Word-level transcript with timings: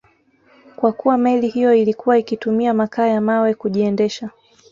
Kwa 0.75 0.91
kuwa 0.93 1.17
meli 1.17 1.47
hiyo 1.47 1.73
ilikuwa 1.75 2.17
ikitumia 2.17 2.73
makaa 2.73 3.07
ya 3.07 3.21
mawe 3.21 3.53
kujiendesha 3.53 4.29